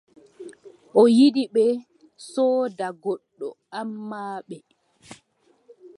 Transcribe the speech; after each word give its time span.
O 0.99 1.01
yiɗi 1.17 1.43
ɓe 1.53 1.65
sooda 2.31 2.87
goɗɗo, 3.03 3.47
ammaa 3.79 4.33
ɓe. 4.47 4.57